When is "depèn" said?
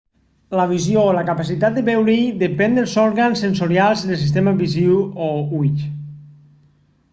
2.45-2.79